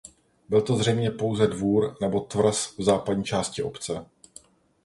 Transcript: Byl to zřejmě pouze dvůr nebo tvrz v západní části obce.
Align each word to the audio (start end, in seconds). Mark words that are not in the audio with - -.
Byl 0.49 0.61
to 0.61 0.75
zřejmě 0.75 1.11
pouze 1.11 1.47
dvůr 1.47 1.95
nebo 2.01 2.21
tvrz 2.21 2.77
v 2.77 2.83
západní 2.83 3.23
části 3.23 3.63
obce. 3.63 4.05